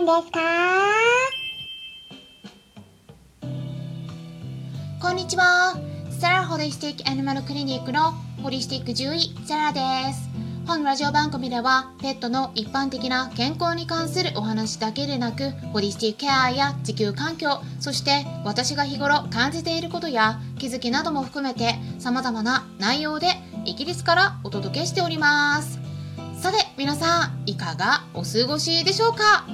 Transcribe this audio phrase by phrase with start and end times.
[0.00, 0.40] んですか？
[5.00, 5.76] こんにちは。
[6.10, 9.80] セラホリスティックアニマルクリニックのホリスティック獣医、セラで
[10.12, 10.28] す。
[10.66, 23.28] 本ラジオ番組では、ペットの一般的な健康に関するお話だけでなく、ホリスティックケアや地球環境、そして私が日頃感じていることや気づきなども含めて、様々な内容で
[23.64, 25.78] イギリスからお届けしております。
[26.40, 29.44] さて、皆さん、いかがお過ごしでしょうか？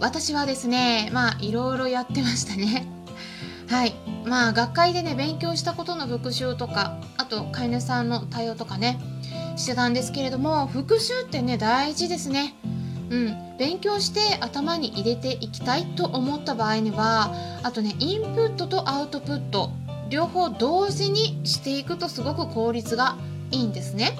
[0.00, 2.86] 私はですね、まあ、いろいろやってましたね。
[3.68, 3.94] はい。
[4.24, 9.00] まあ学会でね勉強したことの復習とかあと飼い主さんの対応とかね
[9.56, 12.54] してたんですけれども復習ってね大事ですね。
[13.10, 13.36] うん。
[13.58, 19.72] 勉強して頭に入れていきたいと思った場合にはあとねインプットとアウトプット
[20.08, 23.16] 両方同時にしていくとすごく効率が
[23.50, 24.16] いいんですね。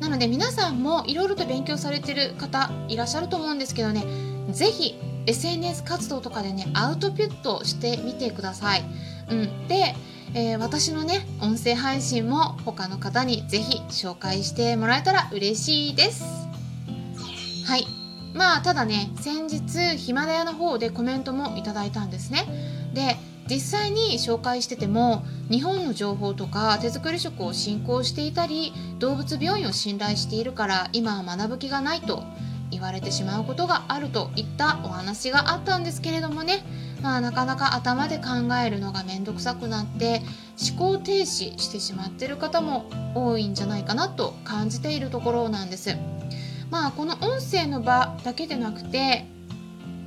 [0.00, 4.02] なので皆さんもいろいろと勉強されてる方いらっしゃると思うんですけどね
[4.50, 8.84] 是非 SNS 活動とかでねアウトプットしてみてください。
[9.30, 9.94] うん、で、
[10.34, 16.24] えー、私のね音声配信も他の方に是非紹介してもらえたら嬉しいです。
[17.66, 17.86] はい
[18.34, 22.46] まあただね先日ヒマラヤの方でコメントもいただいたんですね。
[22.94, 23.16] で
[23.50, 32.22] 実際に紹介してても日本の情報とか手作り食を進行していたり動物病院を信頼しているから今は学ぶ気がないと
[32.70, 36.64] 言われてしまうことがあるといったお話があったんですけれどもね、
[37.02, 40.22] まあ、なかなか頭で考えるのが面倒くさくなって
[40.70, 45.96] 思考停止してしまってる方も多いんじゃないかなと感じているところなんです。
[46.70, 49.26] まあこの音声の場だけでなくて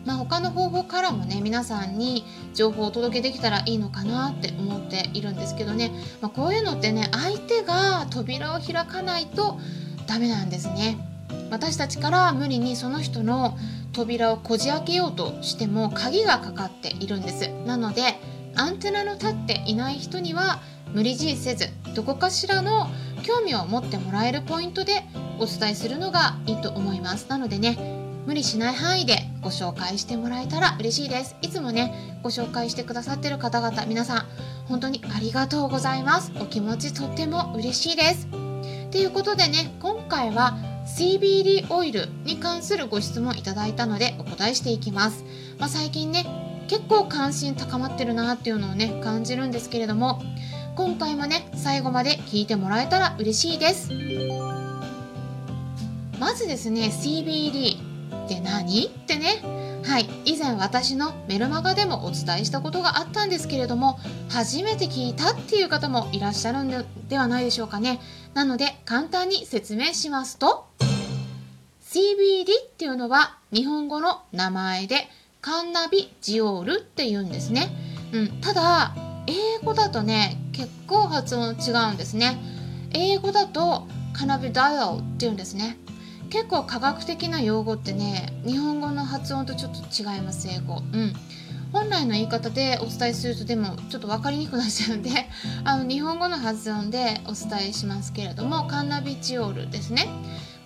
[0.06, 9.60] まあ、他の方法からもね皆さんに情報をお届けできたらいいのかなって思っているんですけどね、まあ、こういうのってね相手が扉を開かないと
[10.08, 11.13] ダメなんですね。
[11.54, 13.56] 私たちから無理にその人の
[13.92, 17.48] 扉をこじ開けようとしても鍵がかかっているんです。
[17.68, 18.20] なので
[18.56, 20.62] アンテナの立っていない人には
[20.94, 22.88] 無理強いせずどこかしらの
[23.22, 25.04] 興味を持ってもらえるポイントで
[25.38, 27.28] お伝えするのがいいと思います。
[27.30, 27.78] なのでね
[28.26, 31.36] 無理しない範囲でご紹介してもらえたら嬉しいです。
[31.44, 34.26] いつもねご紹介してくださってる方々皆さん
[34.68, 36.32] 本当にありがとうございます。
[36.42, 38.28] お気持ちとっても嬉しいです。
[38.90, 45.24] ということでね今回は CBD オイルに関するご質問いただいたのでお答えしていきます、
[45.60, 46.26] まあ、最近ね
[46.68, 50.22] 結構関心高まってるなっていうのをね感じるんですけれども
[50.76, 53.90] 今回もね最後まで聞いてもらえたら嬉しいです。
[56.20, 57.78] まずですね CBD
[58.26, 58.88] って何？
[58.88, 59.42] ってね。
[59.86, 64.00] はい以前私のメルマガでもお伝えしたことがあったんですけれども
[64.30, 66.70] 初めて聞いたっていう方もいらっしゃるん
[67.10, 68.00] ではないでしょうかね。
[68.34, 70.66] なので簡単に説明しますと
[71.94, 75.08] CBD っていうのは日本語の名前で
[75.42, 77.70] カンナビジオールって言うんですね、
[78.12, 78.96] うん、ただ
[79.28, 82.40] 英語だとね結構発音違うんですね。
[82.96, 85.78] 英語だとカナビダイオルって言うんですね。
[86.32, 90.78] 結構科学的な用語ってね日本語の発音とちょっと違います英語。
[90.78, 91.14] うん。
[91.72, 95.10] 本来の言い方でお伝えするとでもちょっと分かりにくくなっちゃうんで
[95.64, 100.08] あの日本語の発音でお伝えしますけれどもカンナビチオールですね。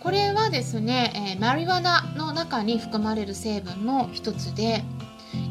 [0.08, 4.86] これはですね、えー、マリワナの中に含まれる成分の一つで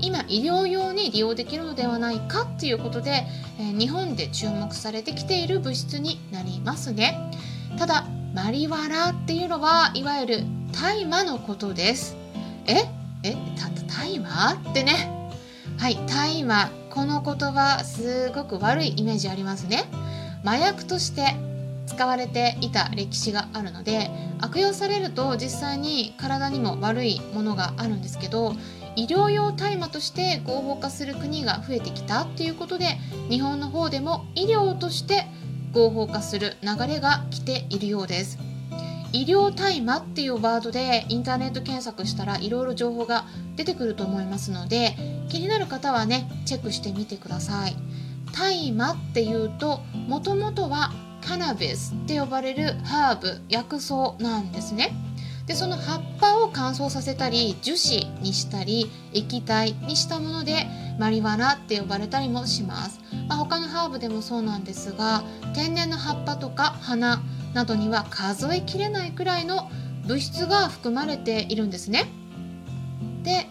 [0.01, 3.27] 今医療用に利用できるのではないかっていうことで、
[3.61, 7.31] えー、日本で注目されてきている物質になりますね。
[7.79, 12.17] ただマリワラっていうのはいわゆる大麻のことです。
[12.65, 12.87] え？
[13.25, 13.35] え？
[13.59, 14.55] た大麻？
[14.55, 15.31] ってね。
[15.77, 16.71] はい大麻。
[16.89, 19.85] この言葉すごく悪いイメージありますね。
[20.45, 21.37] 麻薬として
[21.87, 24.11] 使われていた歴史があるので
[24.41, 28.55] 悪用されると実際に体にも悪いものがあるんですけど
[28.97, 32.99] 医療用大麻として合法化する国が増えてきたっていうことで
[33.29, 35.27] 日本の方でも医療として
[35.73, 38.39] 合法化する流れが来ているようです。
[39.13, 43.25] 医療大麻っていうワードでインターネット検索したらいろいろ情報が
[43.55, 44.95] 出てくると思いますので
[45.29, 47.77] 気になる方はねチェックしてみてください。
[48.33, 49.79] 大麻っていうと
[50.09, 50.93] もともとは
[51.27, 54.95] カナビスって呼ばれるハーブ薬草なんですね。
[55.47, 60.67] でその葉っぱを乾燥させたり樹脂にしたり液体にしたもので
[60.99, 65.23] マリワナって呼ばれたりもします、まあ、他のハーブでもそうなんですが
[65.55, 67.23] 天然の葉っぱとか花
[67.55, 69.71] などには数えきれないくらいの
[70.05, 72.07] 物質が含まれているんですね。
[73.23, 73.47] で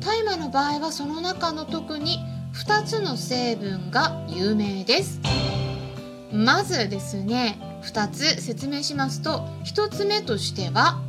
[0.00, 2.18] 大麻の場合はその中の特に
[2.54, 5.20] 2つの成分が有名です。
[6.32, 11.00] まずですね2つ説明しますと1つ目としては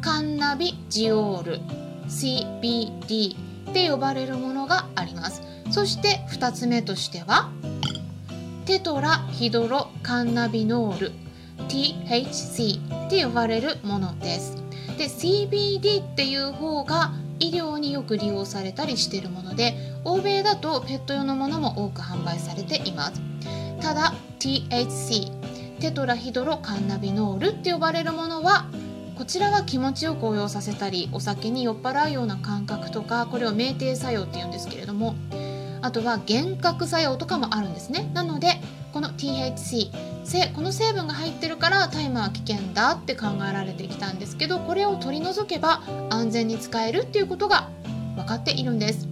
[0.00, 1.60] カンナビジオール
[2.08, 3.36] CBD
[3.70, 5.42] って呼ばれるものがあります。
[5.70, 7.50] そして2つ目としては
[8.66, 11.12] テトラヒドロカンナビノール
[11.68, 14.56] THC って呼ばれるものです。
[14.98, 19.74] で CBD っていう方が医療によく利用されたりしているもので
[20.04, 23.20] 欧米だとペット用のものも多く販売されています。
[23.82, 25.30] ただ THC
[25.80, 28.66] テトラヒドロカンナビノールって呼ばれるものは
[29.18, 35.16] こちらは気持ちよく応用させたりお酒に酔っ払うような感覚とかこれを酩酊作用って言うんですけれども
[35.82, 38.08] あとは幻覚作用とかもあるんですね。
[38.14, 38.60] なので
[38.92, 39.90] この THC
[40.54, 47.68] この成分が入ってるから大麻は危険だって考えられてきたんですけどこれを取り除けば安全に使えるっていうことが
[48.14, 49.11] 分かっているんです。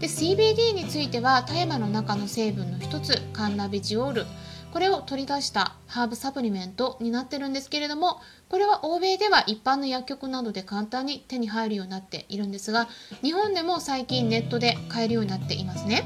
[0.00, 4.26] で CBD については大麻の中の成分の一つカンナビジオール。
[4.72, 8.20] これを取り出したハーブサプリメントになってるんですけれども
[8.50, 12.86] これは欧米では一般の薬局などで簡単に手に入るようになっているんですが
[13.22, 16.04] 日本でも最近ネットで買えるようになっていますね。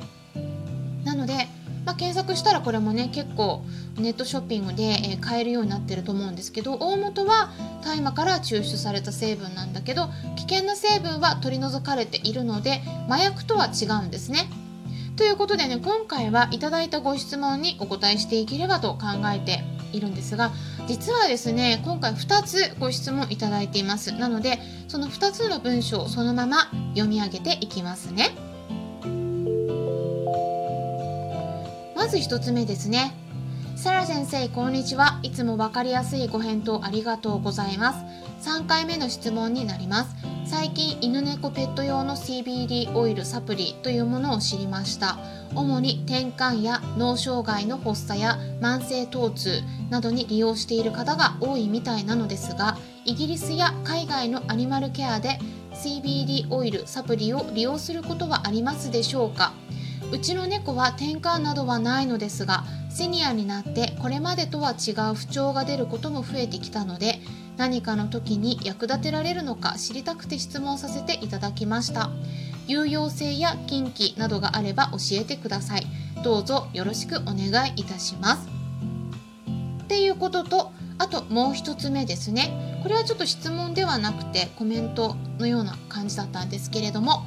[1.05, 1.49] なので、
[1.91, 3.65] まあ、検索したらこれもね結構
[3.99, 7.51] ネットショッピングで、え買えるようになってると思うんですけど大元は
[7.83, 14.49] 大麻から抽出された成分なんだけど危険な成分は取り除かれているので麻薬とは違うんですね。
[15.17, 20.53] ということでね今回はいただいたご質問にお答えしていければと考えているんですが
[20.87, 24.13] 実はですね今回2つご質問いただいています。
[24.13, 28.50] なのでその2つの文章をそのまま読み上げていきますね。
[32.11, 33.15] ず1つ目ですね。
[33.77, 35.21] サラ先生こんにちは。
[35.23, 38.49] いつも分かりやすいご返答ありがとうございます。
[38.51, 40.17] 3回目の質問になります。
[40.45, 45.19] 最近犬猫ペット用の CBD オイルサプリというものを知りました。
[45.55, 55.39] 主に転換や脳障害の発作や慢性疼痛などに利用している方が多いみたいなのですがイギリスや海外のアニマルケアで
[55.73, 59.53] CBD オイルサプリを利用することはありますでしょうか？
[60.13, 67.21] うちの猫は転換などはないのですがシニアになってこれまでとは違う不調が出ることも増えてきたので
[67.57, 72.11] 何かの時に役立てられるのか知りたくて質問させていただきました。
[72.67, 75.87] 有用性や近畿などがあれば教えてください。
[76.25, 78.49] どうぞよろしくお願いいたします。
[79.83, 82.81] っていうこととあともう一つ目ですね。
[82.83, 87.25] これはちょっと質問ではなくてコメントのような感じだったんですけれども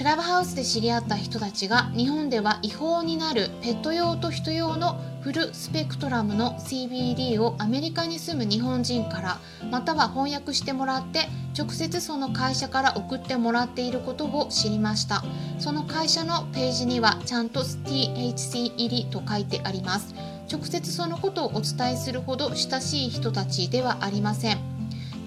[0.00, 9.38] クラブハウスで知り合った人たちが日本では違法になるペット用と人用のフルスペクトラムの CBD をアメリカに住む日本人から
[9.70, 15.22] または翻訳してもらって直接その会社から送ってもらっていることを知りました
[15.58, 20.14] その会社のページにはちゃんと THC 入りと書いてあります。
[20.50, 24.69] 直接そのことをお伝えするほど親しい人たちではありません。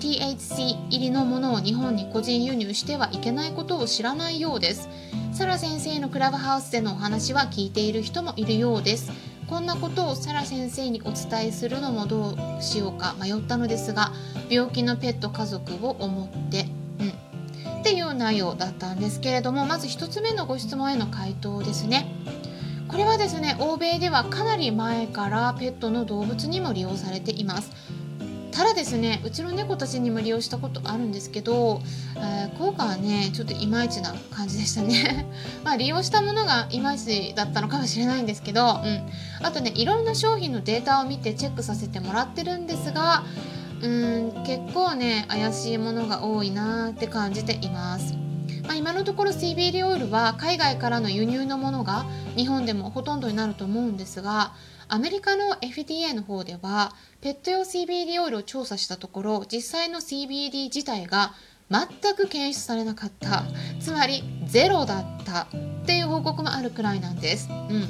[0.03, 4.89] THC 入りのものを日本に個人輸入してはいけないことを知らないようです。
[5.31, 9.13] サラ先生のクラブハウスでのお話は聞いている人もいるようです。
[9.47, 14.11] こんなことをサラ先生にお伝えするのもどうしようか迷ったのですが
[14.49, 16.67] 病気のペット家族を思って
[16.99, 17.03] う
[17.75, 17.79] ん。
[17.79, 22.13] っていう内容だったんですけれどもまず1つ目のご質問への回答ですね。
[22.89, 27.71] これはですね欧米ではかなり前からペットの動物にも利用されています。
[28.53, 31.81] ただですねうちの猫たちにも利用したことあるんですけど、
[32.15, 35.25] えー、効果はねちょっといまいちな感じでしたね
[35.65, 39.09] まあ利用したものがいまいちだったのかもしれないんですけど、うん、
[39.41, 43.23] あとねいろんな商品のデータを見てチェックさせてもらってるんですが
[43.81, 48.13] うん結構ね怪しいものが多いなって感じています。
[48.63, 52.05] まあ、今のところ CBD オイルは海外からの輸入のものが
[52.37, 54.53] 日本でもほとんどになると思うんですが
[54.87, 61.33] アメリカの FDA の方ではペット用 CBD オイルを調査したところ実際の CBD 自体が
[61.69, 63.43] 全く検出されなかった。
[63.79, 65.47] つまりゼロだった。
[65.83, 67.87] っていう報告もあるくらいなんです、うん、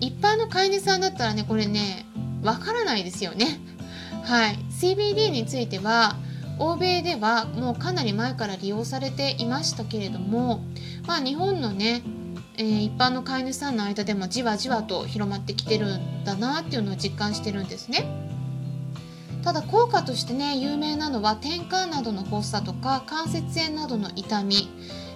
[0.00, 2.06] 一般の飼い主さんだったらねこれね
[2.42, 3.58] わからないですよね。
[4.24, 4.56] はい。
[4.70, 6.16] CBD については
[6.60, 10.60] 欧米ではもうかなり前から利用されていましたけれども
[11.06, 12.02] まあ日本のね
[12.58, 18.04] えー、一般の飼い主さんの間でもじわじわと広まってきてるんだなっていうのを実感してるんですね。
[19.44, 24.68] ただ効果としてね有名なのは転換などの発作とか関節炎などの痛み、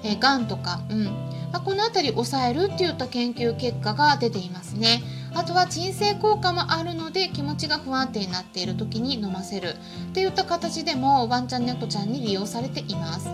[0.04, 1.04] えー、がんとか、うん
[1.52, 5.02] まあ、この辺り抑えるっていった研究結果が出ていますね。
[5.34, 9.74] あとは鎮静効果もあるので気持ちが不安定になっている時に飲ませる
[10.12, 13.28] といった形でもワンちゃん猫ちゃんに利用されています。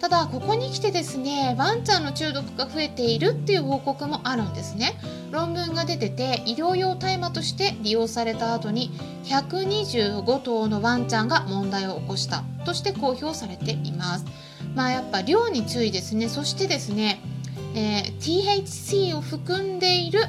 [0.00, 4.94] ただここに来てですねワンちゃんの中毒が増えているっていう報告もあるんですね。
[5.30, 8.90] 論文が出てて医療用大麻として利用された後に
[9.24, 14.24] 125頭のワンちゃんが問題を起こしたとして公表されています。
[14.74, 16.28] まあやっぱ量に注意ですね。
[16.28, 17.20] そしてですね、
[17.74, 20.20] えー、THC を含んでいる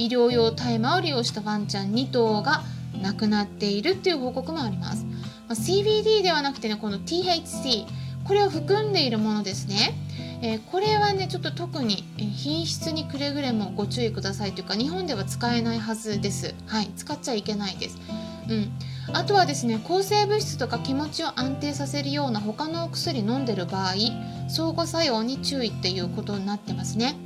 [0.00, 2.62] 医療用大麻を利用したワンちゃん2頭が
[3.02, 5.04] 亡くなっているっていう報告もあります、
[5.46, 7.84] ま、CBD ではなくてねこの THC
[8.24, 9.94] これを含んでいるものですね。
[10.42, 16.54] えー、これはねちょっと特に品質にくれぐれもご注意くださいというか日本では使えないはずです。
[16.66, 17.98] はい使っちゃいけないです。
[18.48, 18.70] うん。
[19.12, 23.94] あとはですね抗生物質とか気持ちを安定させるような他のお薬飲んでる場合
[24.48, 27.16] 相互作用に注意っていうことになってますね。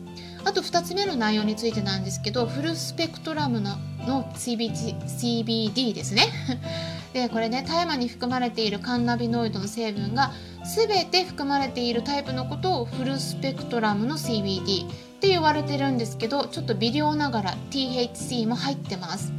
[0.45, 6.27] あと2つ目の内容についてなんですけどフルスペクトラムのの CBD, CBD ですね。
[7.15, 10.33] でこれね大麻に含まれているカンナビノイドの成分が
[10.65, 14.89] 全て含まれているタイプのことをフルスペクトラムの CBD っ
[15.21, 19.33] て言われてるんですけどちょっと微量ながら THC も入ってます。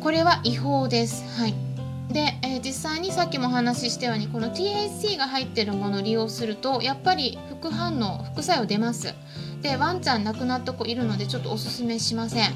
[0.00, 1.24] これは違法です。
[1.40, 1.54] はい。
[2.12, 9.14] で、えー、実際にさっきもお話ししたようにこの THC が入ってるものを利用するとやっぱり副反応副作用出ます。
[9.66, 12.54] でワンちゃん亡くなった子いるのでちょっとおすすめしません。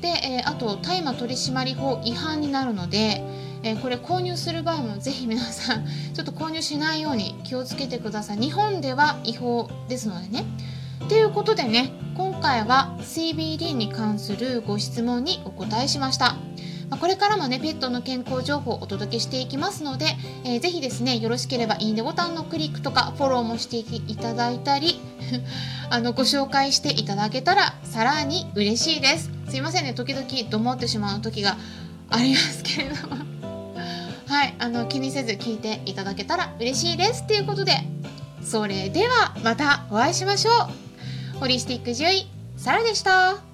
[0.00, 3.22] で、えー、あと大麻取締法違反になるので
[3.62, 8.38] えー、これ購入する場合もぜひ皆さん ちょっと購入しないように気をつけてください。
[8.38, 10.44] 日本では違法ですのでね。
[11.08, 16.36] ということでね今回は CBD に関するご質問にお答えしました。
[16.96, 20.06] これからもねペットの健康情報をお届けしていきますので、
[20.44, 25.00] えー、ぜひですねよろしければいいねボタンのクリックとかフォローもしていただいたり
[25.90, 29.30] あのご紹介していただけたらさらに嬉しいです。
[29.48, 31.56] すいませんね時々どもってしまう時が
[32.10, 33.16] ありますけれども。
[34.26, 37.26] はいあの気にせず聞いていただけたら嬉しいです。
[37.26, 37.72] ということで
[38.42, 40.50] それではまたお会いしましょ
[41.36, 41.38] う。
[41.38, 42.26] ホリスティック獣医
[42.56, 43.47] サラでした。